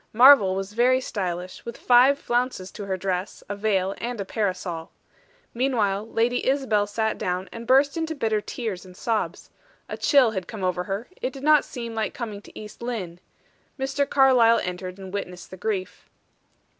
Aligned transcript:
Marvel 0.13 0.55
was 0.55 0.73
very 0.73 0.99
stylish, 0.99 1.63
with 1.63 1.77
five 1.77 2.17
flounces 2.17 2.71
to 2.71 2.87
her 2.87 2.97
dress, 2.97 3.43
a 3.47 3.55
veil, 3.55 3.93
and 3.99 4.19
a 4.19 4.25
parasol. 4.25 4.89
Meanwhile, 5.53 6.07
Lady 6.09 6.43
Isabel 6.49 6.87
sat 6.87 7.19
down 7.19 7.47
and 7.51 7.67
burst 7.67 7.95
into 7.95 8.15
bitter 8.15 8.41
tears 8.41 8.83
and 8.83 8.97
sobs. 8.97 9.51
A 9.87 9.97
chill 9.97 10.31
had 10.31 10.47
come 10.47 10.63
over 10.63 10.85
her; 10.85 11.07
it 11.21 11.31
did 11.31 11.43
not 11.43 11.63
seem 11.65 11.93
like 11.93 12.15
coming 12.15 12.41
to 12.41 12.59
East 12.59 12.81
Lynne. 12.81 13.19
Mr. 13.77 14.09
Carlyle 14.09 14.59
entered 14.63 14.97
and 14.97 15.13
witnessed 15.13 15.51
the 15.51 15.55
grief. 15.57 16.09